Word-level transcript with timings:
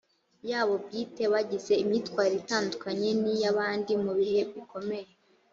yabo 0.51 0.73
bwite 0.83 1.23
bagize 1.33 1.73
imyitwarire 1.83 2.37
itandukanye 2.41 3.09
n 3.21 3.23
iy 3.35 3.43
abandi 3.51 3.91
mu 4.03 4.11
bihe 4.19 4.41
bikomeye 4.53 5.09